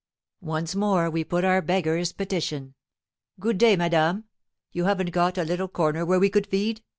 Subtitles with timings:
[0.49, 2.73] Once more we put up our beggars' petition:
[3.39, 4.23] "Good day, madame;
[4.71, 6.81] you haven't got a little corner where we could feed?